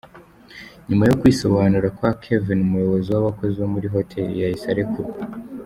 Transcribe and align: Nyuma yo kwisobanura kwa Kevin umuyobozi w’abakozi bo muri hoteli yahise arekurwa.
Nyuma 0.87 1.03
yo 1.09 1.17
kwisobanura 1.19 1.87
kwa 1.97 2.11
Kevin 2.21 2.59
umuyobozi 2.67 3.07
w’abakozi 3.11 3.55
bo 3.61 3.69
muri 3.73 3.87
hoteli 3.95 4.33
yahise 4.41 4.65
arekurwa. 4.69 5.13